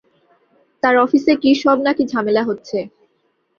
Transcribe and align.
তার 0.83 0.95
অফিসে 0.97 1.33
কী-সব 1.43 1.77
নাকি 1.79 2.03
ঝামেলা 2.07 2.41
হচ্ছে। 2.43 2.77